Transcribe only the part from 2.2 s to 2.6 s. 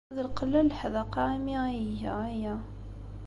aya.